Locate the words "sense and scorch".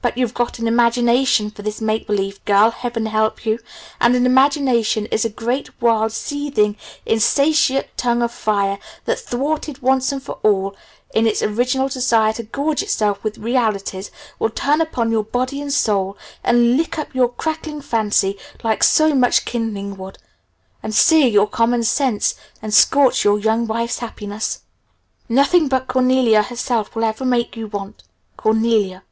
21.84-23.22